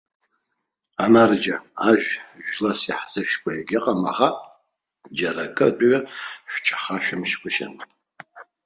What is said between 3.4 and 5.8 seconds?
егьыҟам, аха џьара акы